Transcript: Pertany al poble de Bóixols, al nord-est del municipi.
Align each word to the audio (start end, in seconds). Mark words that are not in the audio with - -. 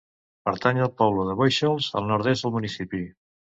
Pertany 0.47 0.79
al 0.85 0.89
poble 1.01 1.27
de 1.27 1.35
Bóixols, 1.43 1.91
al 2.01 2.11
nord-est 2.15 2.49
del 2.49 2.57
municipi. 2.59 3.07